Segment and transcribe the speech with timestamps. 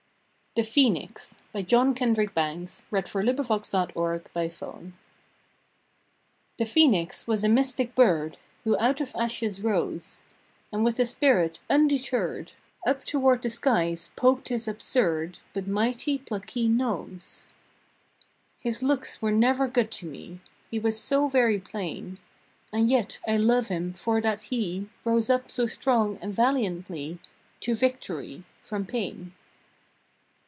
[0.57, 1.15] ur journey run,
[1.53, 3.63] Will come at last into our own.
[3.63, 4.65] September Sixth
[6.57, 8.35] THE PHCENIX Phoenix was a mystic bird
[8.65, 10.23] Who out of ashes rose,
[10.69, 12.51] And with a spirit undeterred
[12.85, 17.43] Up toward the skies poked his absurd But mighty plucky nose.
[18.59, 22.19] His looks were never good to me, He was so very plain,
[22.73, 27.19] And yet I love him for that he Rose up so strong and valiantly
[27.61, 29.31] To victory from pain.